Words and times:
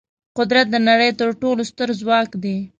قدرت 0.37 0.67
د 0.71 0.75
نړۍ 0.89 1.11
تر 1.19 1.29
ټولو 1.41 1.61
ستر 1.71 1.89
ځواک 1.99 2.29
دی. 2.43 2.57